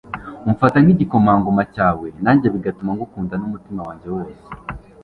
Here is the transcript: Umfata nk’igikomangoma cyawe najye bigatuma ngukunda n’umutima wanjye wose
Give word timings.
Umfata 0.47 0.77
nk’igikomangoma 0.83 1.63
cyawe 1.73 2.07
najye 2.23 2.47
bigatuma 2.55 2.91
ngukunda 2.95 3.35
n’umutima 3.37 3.79
wanjye 3.87 4.07
wose 4.15 4.43